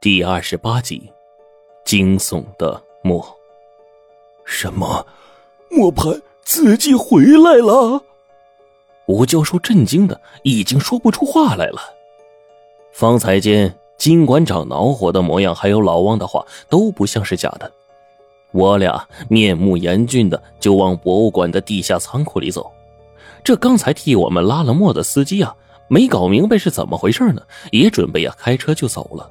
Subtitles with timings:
[0.00, 1.12] 第二十八集，
[1.84, 3.20] 惊悚的墨。
[4.44, 5.04] 什么？
[5.72, 8.00] 磨盘自己回来了？
[9.06, 11.80] 吴教授震惊的已经说不出话来了。
[12.92, 17.68] 方才间金馆长恼火的模样，还有老汪的话，都不像是假的。
[18.52, 22.70] 我俩面目严峻的就往博物馆的地下仓库里走。
[23.42, 25.56] 这刚才替我们拉了磨的司机啊，
[25.88, 27.42] 没搞明白是怎么回事呢，
[27.72, 29.28] 也准备呀开车就走了。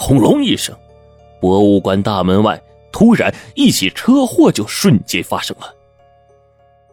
[0.00, 0.72] 轰隆一声，
[1.40, 2.62] 博物馆大门外
[2.92, 5.74] 突然一起车祸就瞬间发生了。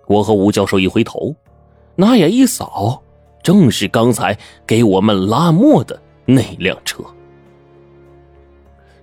[0.08, 1.36] 我和吴教授一回头，
[1.96, 2.99] 拿眼一扫，
[3.44, 7.04] 正是刚才给我们拉磨的那辆车。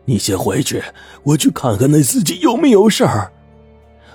[0.05, 0.83] 你先回去，
[1.23, 3.33] 我去看看那司机有没有事儿。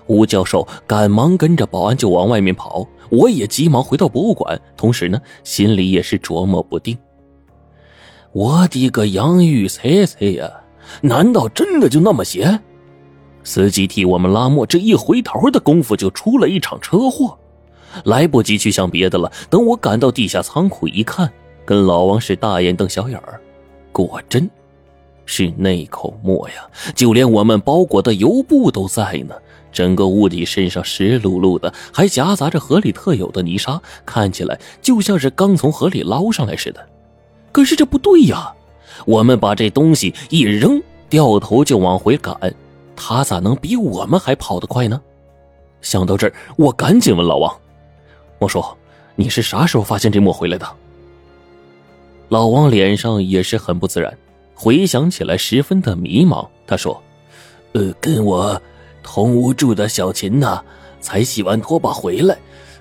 [0.08, 6.98] 吴教授赶忙跟着保安就往外面跑，我也急忙回到博物馆，同时呢，心里也是琢磨不定。
[8.38, 10.48] 我的个洋芋菜菜呀！
[11.02, 12.60] 难道真的就那么邪？
[13.44, 17.36] 司机替我们拉磨，这一回头的功夫就出了一场车祸，
[18.04, 19.32] 来不及去想别的了。
[19.50, 21.28] 等我赶到地下仓库一看，
[21.66, 23.42] 跟老王是大眼瞪小眼儿，
[23.92, 24.48] 果真，
[25.26, 26.58] 是那口墨呀！
[26.94, 29.34] 就连我们包裹的油布都在呢。
[29.72, 36.88] 整个物体身上湿漉漉的，还夹杂着河里特有的泥沙，看起来就像是刚从河里捞上来似的。
[37.58, 38.54] 可是这不对呀！
[39.08, 42.54] 我们把这东西一扔，掉头就往回赶，
[42.96, 45.02] 他咋能比我们还跑得快呢？
[45.82, 47.52] 想到这儿，我赶紧问老王
[48.38, 48.78] ：“我说，
[49.16, 50.68] 你是啥时候发现这墨回来的？”
[52.30, 54.16] 老王脸上也是很不自然，
[54.54, 56.48] 回想起来十分的迷茫。
[56.68, 57.02] 他说
[57.74, 58.62] ：“呃，跟我
[59.02, 60.62] 同屋住的小秦呐，
[61.02, 62.38] 才洗完拖把回来，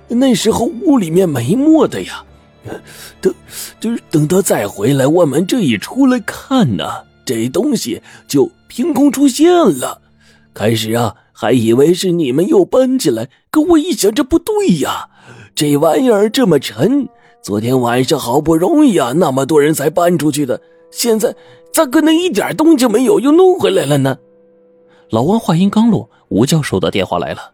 [0.08, 2.22] 那时候屋里面没墨的呀。”
[3.20, 3.34] 等，
[3.80, 6.84] 就是等他再回来，我们这一出来看呢，
[7.24, 10.00] 这东西就凭空出现了。
[10.52, 15.08] 开始啊，还以为是你们又搬进来，可我一想，这不对呀，
[15.54, 17.08] 这玩意儿这么沉，
[17.42, 20.60] 昨天晚上好不容易啊，那么多人才搬出去的，
[20.90, 21.34] 现在
[21.72, 24.18] 咋可能一点动静没有又弄回来了呢？
[25.10, 27.52] 老王话音刚落，吴教授的电话来了，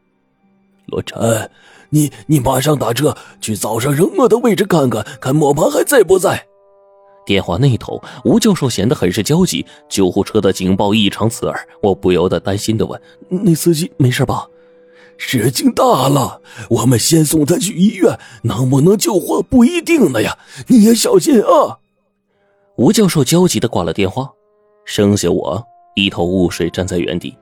[0.86, 1.50] 罗晨。
[1.92, 6.46] 你你马上打车去早上扔墨的位置看看，看磨盘还在不在？
[7.26, 9.64] 电话那头，吴教授显得很是焦急。
[9.90, 14.48] 救护车的警报异常刺耳，我不由得担心的问：“那司机没事吧？”
[15.18, 20.36] 事情大了，我们先送他去医院，能不能救活不一定呢呀！
[20.68, 21.78] 你也小心啊！
[22.76, 24.28] 吴教授焦急的挂了电话，
[24.86, 25.62] 剩下我
[25.94, 27.36] 一头雾水站在原地。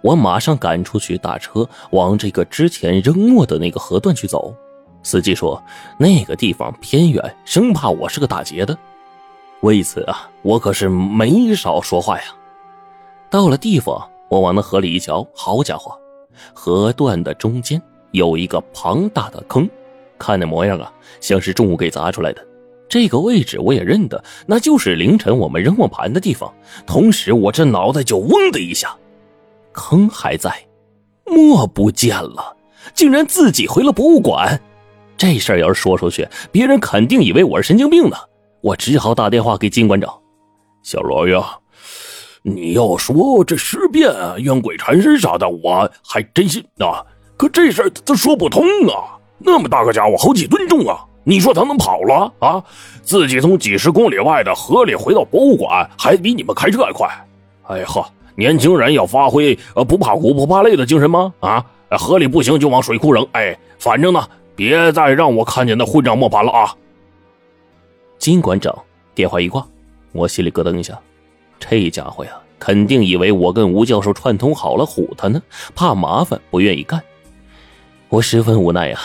[0.00, 4.54] 我马上赶出去，打车往这个之前扔墨的那个河段去走。
[5.02, 5.60] 司机说
[5.98, 8.76] 那个地方偏远，生怕我是个打劫的。
[9.62, 12.24] 为此啊，我可是没少说话呀。
[13.28, 15.96] 到了地方，我往那河里一瞧，好家伙，
[16.52, 17.80] 河段的中间
[18.12, 19.68] 有一个庞大的坑，
[20.18, 22.46] 看那模样啊，像是重物给砸出来的。
[22.88, 26.52] 这个位置我也认得，那就是凌晨我们扔磨盘的地方。
[26.86, 28.94] 同时，我这脑袋就嗡的一下。
[29.72, 30.52] 坑还在，
[31.26, 32.56] 墨不见了，
[32.94, 34.60] 竟然自己回了博物馆。
[35.16, 38.16] 这事儿要是说出去，别人肯定以为我是神经病呢。
[38.60, 40.12] 我只好打电话给金馆长。
[40.82, 41.58] 小罗呀，
[42.42, 47.04] 你要说这尸变、冤鬼缠身啥的，我还真信啊。
[47.36, 49.18] 可这事儿他说不通啊！
[49.38, 51.04] 那么大个家伙，好几吨重啊！
[51.24, 52.62] 你说他能跑了啊？
[53.02, 57.08] 自己从几十公里外的河里回到博物馆，还比你们开车还快。
[57.68, 58.04] 哎呀呵！
[58.34, 61.32] 年轻人要发挥呃不怕苦不怕累的精神吗？
[61.40, 63.26] 啊，河里不行就往水库扔。
[63.32, 64.26] 哎，反正呢，
[64.56, 66.74] 别再让我看见那混账磨盘了啊！
[68.18, 68.76] 金馆长
[69.14, 69.66] 电话一挂，
[70.12, 70.98] 我心里咯噔一下，
[71.58, 75.42] 这家伙呀，肯定以为我跟吴教授串通好了唬他呢，
[75.74, 77.02] 怕麻烦不愿意干。
[78.08, 78.98] 我十分无奈呀，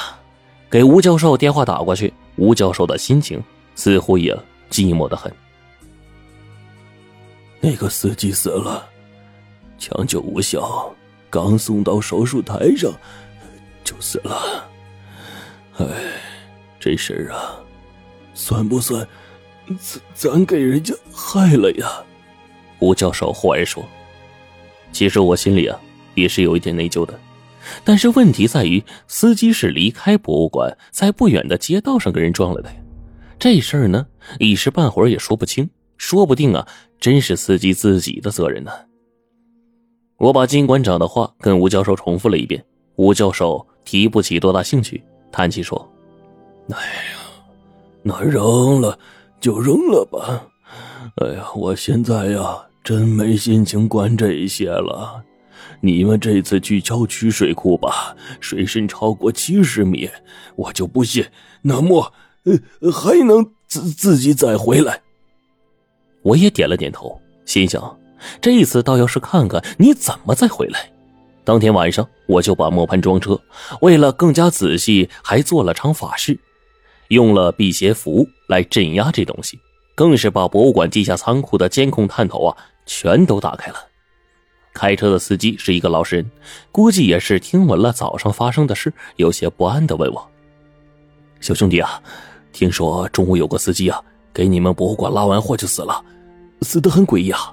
[0.69, 3.41] 给吴教授电话打过去，吴教授的心情
[3.75, 4.33] 似乎也
[4.69, 5.33] 寂寞的很。
[7.59, 8.87] 那个司机死了。
[9.77, 10.93] 抢救无效，
[11.29, 12.91] 刚送到手术台上
[13.83, 14.69] 就死了。
[15.77, 15.85] 哎，
[16.79, 17.59] 这事儿啊，
[18.33, 19.07] 算不算
[19.79, 22.03] 咱咱给人家害了呀？
[22.79, 23.83] 吴教授忽然说
[24.91, 25.79] ：“其实我心里啊
[26.15, 27.19] 也是有一点内疚的，
[27.83, 32.75] 但是问题在于，司机是离开博物馆，在不远的街道上跟人撞了的呀。
[33.39, 34.07] 这事儿呢，
[34.39, 36.67] 一时半会儿也说不清，说不定啊，
[36.99, 38.71] 真是司机自己的责任呢。”
[40.17, 42.63] 我把金馆长的话跟吴教授重复了一遍，
[42.95, 45.87] 吴教授提不起多大兴趣，叹气说
[46.73, 47.19] ：“哎呀，
[48.01, 48.97] 那扔了
[49.39, 50.47] 就扔了吧，
[51.17, 55.23] 哎呀，我现在呀，真没心情管这些了。
[55.81, 60.09] 你们这次去郊区水库吧，水深超过七十米，
[60.55, 61.23] 我就不信
[61.61, 62.11] 那么
[62.81, 64.99] 呃还能自自己再回来。
[66.23, 67.95] 我也点了点头，心想
[68.41, 70.89] 这次倒要是看看你怎么再回来。
[71.43, 73.39] 当天晚上，我就把磨盘装车，
[73.79, 76.37] 为了更加仔细，还做了场法事，
[77.07, 79.57] 用了辟邪符来镇压这东西，
[79.95, 83.77] 更是把博物馆地下仓库的监控探头啊全都打开了。
[84.73, 86.31] 开车的司机是一个老实人，
[86.71, 90.29] 估计也是听闻了早上发生的事，有些不安的问我
[91.41, 91.99] ：“小兄弟啊，
[92.51, 93.99] 听说中午有个司机啊，
[94.33, 96.03] 给你们博物馆拉完货就死了，
[96.61, 97.51] 死得很诡异啊。”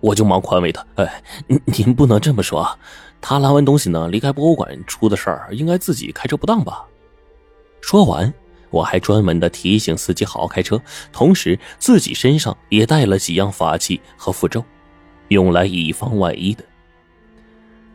[0.00, 2.76] 我就忙宽慰他：“哎， 您您不能这么说啊，
[3.20, 6.84] 他拉完东西呢，离开博物馆出的事儿，应该自己开车不当吧？”
[7.80, 8.32] 说完，
[8.70, 10.80] 我还专门的提醒司机好好开车，
[11.12, 14.64] 同时自己身上也带了几样法器和符咒。
[15.28, 16.64] 用来以防万一的。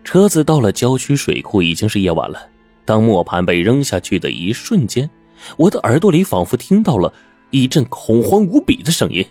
[0.04, 2.48] 车子到了郊区水库，已经是夜晚了。
[2.86, 5.10] 当磨盘被扔下去的一瞬间，
[5.58, 7.12] 我的耳朵里仿佛听到了
[7.50, 9.26] 一阵恐慌无比的声音，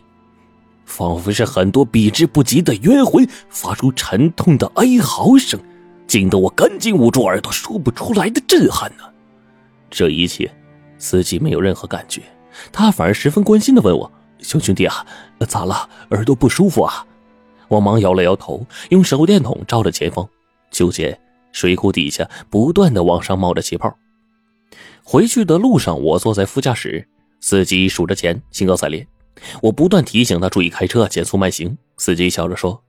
[0.85, 5.59] 仿佛是很多避之不及的冤魂发出沉痛的哀嚎声，
[6.07, 9.05] 惊得我赶紧捂住耳朵，说不出来的震撼呢。
[9.91, 10.51] 这一切，
[10.99, 12.23] 司机没有任何感觉，
[12.73, 14.11] 他反而十分关心的问我
[14.41, 15.07] ：“小兄弟啊，
[15.49, 15.89] 咋了？
[16.11, 17.07] 耳朵不舒服啊？”
[17.69, 20.29] 我忙摇了摇头，用手电筒照着前方，
[20.71, 21.19] 就见
[21.51, 23.97] 水库底下不断的往上冒着气泡。
[25.03, 27.09] 回去的路上，我坐在副驾驶，
[27.41, 29.07] 司机数着钱，兴高采烈。
[29.63, 31.77] 我不断提醒他注意开车，减速慢行。
[31.97, 32.83] 司机笑着说：“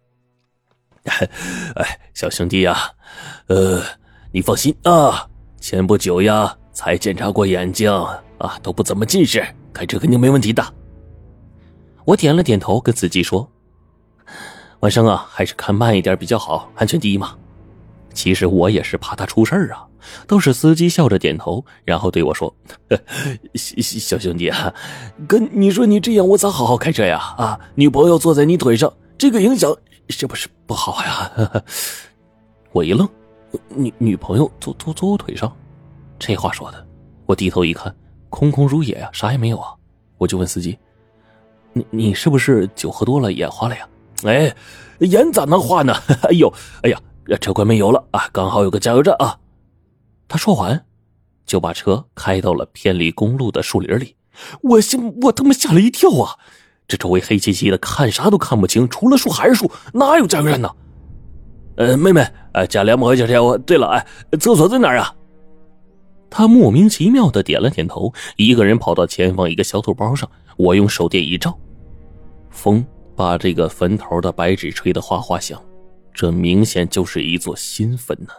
[1.75, 2.91] 哎，小兄弟呀，
[3.47, 3.81] 呃，
[4.31, 5.27] 你放心啊，
[5.59, 7.91] 前不久呀才检查过眼睛
[8.37, 10.63] 啊，都不怎么近视，开车肯定没问题的。”
[12.05, 13.51] 我点了点头，跟司机说。
[14.81, 17.35] 晚上啊，还是开慢一点比较好，安全第一嘛。
[18.15, 19.85] 其实我也是怕他出事儿啊。
[20.25, 22.55] 倒是司机笑着点头，然后对我说
[23.55, 24.73] ：“小小兄弟啊，
[25.27, 27.17] 跟你说你这样，我咋好好开车呀？
[27.37, 29.75] 啊，女朋友坐在你腿上，这个影响
[30.09, 31.31] 是不是不好呀？”
[32.71, 33.07] 我一愣，
[33.69, 35.51] 女女朋友坐坐坐我腿上，
[36.19, 36.87] 这话说的，
[37.25, 37.93] 我低头一看，
[38.29, 39.73] 空空如也呀，啥也没有啊。
[40.17, 40.77] 我就问司机
[41.73, 43.87] ：“你你是不是酒喝多了，眼花了呀？”
[44.23, 44.55] 哎，
[44.99, 45.93] 眼咋能花呢？
[46.23, 46.51] 哎呦，
[46.83, 48.29] 哎呀，这车快没油了啊！
[48.31, 49.37] 刚好有个加油站啊。
[50.27, 50.85] 他说完，
[51.45, 54.15] 就把车开到了偏离公路的树林里。
[54.61, 56.37] 我心，我他妈吓了一跳啊！
[56.87, 60.69] 这周围黑漆漆的，看啥都看不清，除了树还是树，哪有加油站呢？
[61.77, 63.57] 呃，妹妹，哎，加两百块钱油。
[63.57, 64.05] 对了，哎，
[64.39, 65.13] 厕所在哪儿啊？
[66.29, 70.29] 他莫名其妙的点了点头，一个人跑到前方一个小土包上。
[70.57, 71.57] 我用手电一照，
[72.49, 72.85] 风。
[73.17, 75.57] 把这个坟头的白纸吹得哗哗响，
[76.15, 78.31] 这明显就是一座新坟呢。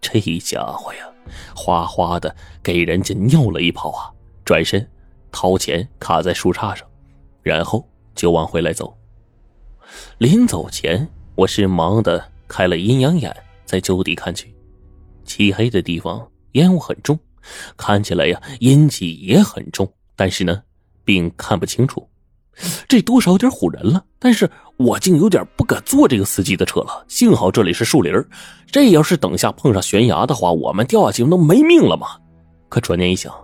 [0.00, 1.08] 这家伙呀，
[1.54, 4.10] 哗哗的给人家尿了一泡啊！
[4.44, 4.84] 转身
[5.30, 6.84] 掏钱卡在树杈上，
[7.42, 8.98] 然后就往回来走。
[10.18, 11.06] 临走前，
[11.36, 13.34] 我是忙的开了阴阳眼，
[13.64, 14.52] 在就地看去。
[15.24, 17.16] 漆黑的地方烟雾很重，
[17.76, 20.64] 看起来呀阴气也很重，但是呢，
[21.04, 22.08] 并看不清楚。
[22.88, 27.04] 这多少有点唬人了，但是我竟有点不敢坐这个司机的车了。
[27.08, 28.12] 幸好这里是树林
[28.70, 32.08] 这要是等下碰上悬崖的话，我们掉下去不都没命了嘛。
[32.68, 33.34] 可转念一想，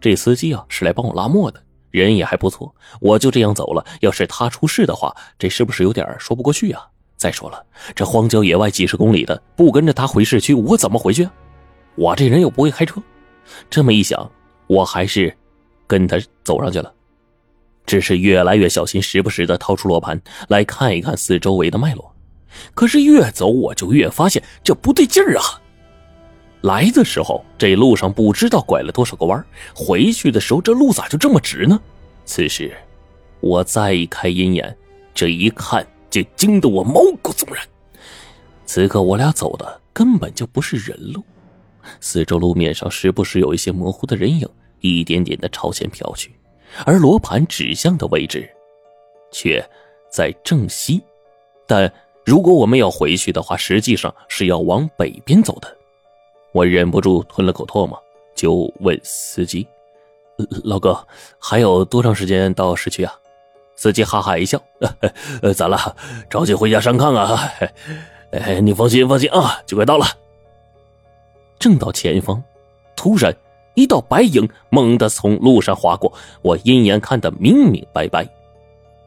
[0.00, 6.82] 这司机啊是来帮我拉磨的，人也还不错，我就这样走了，要是他出事的话，这是不是有点说不过去啊？
[7.16, 11.28] 再说了，这荒郊野外几十公里的，不跟着他回市区，我怎么回去？
[11.94, 13.00] 我这人又不会开车。
[13.70, 14.28] 这么一想，
[14.66, 15.34] 我还是
[15.86, 16.92] 跟他走上去了。
[17.86, 22.14] 只是越来越小心，时不时的掏出罗盘来看一看四周围的脉络。
[22.72, 25.60] 可是越走我就越发现这不对劲儿啊！
[26.62, 31.78] 来的时候这路上不知道拐了多少个弯回去的时候这路咋就这么直呢？
[32.24, 32.74] 此时
[33.40, 34.74] 我再一开阴眼，
[35.12, 37.62] 这一看就惊得我毛骨悚然。
[38.64, 41.22] 此刻我俩走的根本就不是人路，
[42.00, 44.48] 四周路面上时不时有一些模糊的人影，
[44.80, 46.32] 一点点的朝前飘去。
[46.84, 48.48] 而罗盘指向的位置，
[49.30, 49.64] 却
[50.10, 51.02] 在正西。
[51.66, 51.92] 但
[52.24, 55.76] 如果我们要回去的话，实际上是要往北边走的。
[56.52, 58.00] 我忍不住吞了口唾沫，
[58.34, 59.66] 就问司机
[60.64, 61.06] ：“老哥，
[61.38, 63.12] 还有多长时间到市区啊？”
[63.76, 64.62] 司机哈哈一笑
[65.42, 65.96] ：“呃，咋了？
[66.30, 67.50] 着急回家上炕啊？
[68.30, 70.06] 哎，你放心，放心啊，就快到了。”
[71.58, 72.42] 正到前方，
[72.94, 73.34] 突然。
[73.74, 76.12] 一道白影猛地从路上划过，
[76.42, 78.28] 我一眼看得明明白白。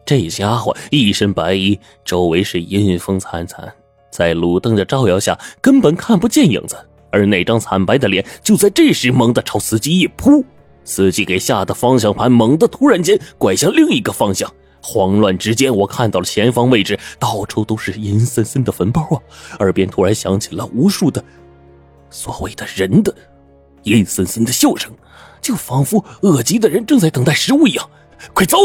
[0.05, 3.74] 这家伙一身白衣，周围是阴风惨惨，
[4.09, 6.77] 在路灯的照耀下根本看不见影子。
[7.09, 10.43] 而那张惨白的脸就在这时猛地朝司机一扑，
[10.83, 14.51] 司机给吓得方向盘猛地突然间拐向另一个方向。
[14.81, 19.19] 慌乱之间，我看到了前方位置到处都是阴森森的坟包啊！
[19.59, 21.24] 耳边突然响起了无数的
[22.09, 23.13] 所谓的人的
[23.84, 24.91] 阴森森的笑声，
[25.41, 27.89] 就仿佛饿极的人正在等待食物一样。
[28.34, 28.57] 快走！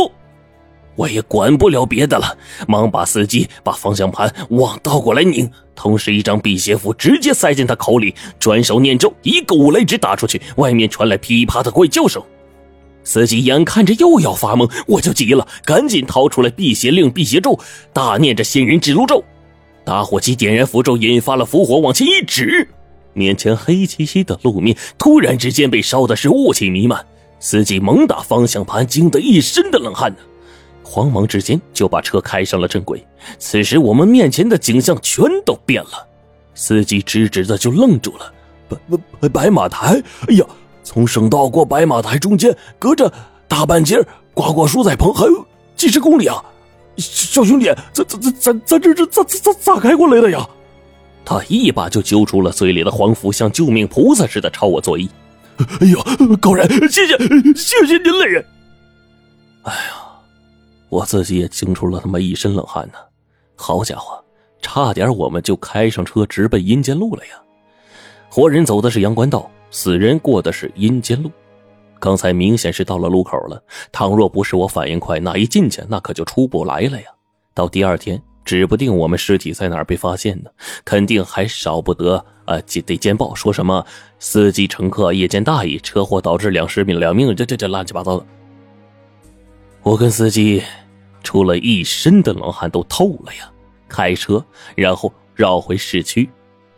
[0.95, 2.37] 我也管不了别的了，
[2.69, 12.23] 忙把司机把方向盘往倒过来拧，同时一张辟邪符直接塞进他口里，转手念咒，一个五雷指打出去，外面传来噼啪的怪叫声。
[13.05, 17.59] 司机眼看着又要发懵，我就急了，赶紧掏出来辟邪令、辟邪咒，
[17.95, 19.25] 大念着仙人指路咒，
[19.85, 22.69] 打火机点燃符咒，引发了符火，往前一指，
[23.13, 27.05] 面前黑漆漆的路面突然之间被烧的是雾气弥漫。
[27.41, 30.19] 司机猛打方向盘，惊得一身的冷汗呢，
[30.85, 33.05] 慌忙之间就把车开上了正轨。
[33.39, 36.07] 此时我们面前的景象全都变了，
[36.55, 38.33] 司机直直的就愣住了，
[38.69, 38.79] 白
[39.21, 40.47] 白白马台，哎呀！
[40.85, 43.13] 从省道过白马台中间隔着
[43.47, 44.05] 大半截
[44.35, 46.45] 瓜果蔬菜棚，还有几十公里啊！
[46.97, 50.49] 小兄弟，咱咱咱咱咱这这咋咋咋咋开过来的呀？
[51.25, 55.09] 他一把就揪出了嘴里的黄符，像救命菩萨似的朝我作揖。
[55.81, 57.17] 哎呦，高人，谢谢
[57.55, 58.45] 谢谢您嘞！
[59.63, 59.95] 哎呀，
[60.89, 62.95] 我自己也惊出了他妈一身冷汗呢。
[63.55, 64.23] 好家伙，
[64.61, 67.33] 差点我们就开上车直奔阴间路了呀！
[68.29, 69.51] 活人走的是阳关道。
[69.75, 71.31] 死人过的是阴间路，
[71.99, 73.59] 刚才明显是到了路口了。
[73.91, 77.07] 倘若不是我反应快，那一进去那可就出不来了呀。
[77.55, 80.51] 到第二天，指不定我们尸体在哪儿被发现呢，
[80.85, 83.85] 肯定还少不得啊，得监报说什么
[84.19, 88.27] 司机乘客夜间大意，车祸导致两尸命两命，这这这乱七八糟的。
[89.83, 90.63] 我跟司机
[91.23, 93.51] 出了一身的冷汗，都透了呀。
[93.89, 94.45] 开车，
[94.75, 96.31] 然后绕回市区，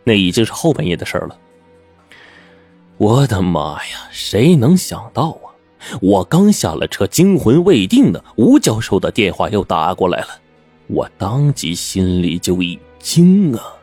[0.03, 1.37] 那已经是后半夜的事了。
[2.97, 4.07] 我的妈呀！
[4.11, 5.55] 谁能想到啊？
[6.01, 10.27] 我刚下了车，惊魂未定的吴教授的电话又打过来了，
[10.87, 13.74] 我当即心里就一惊啊！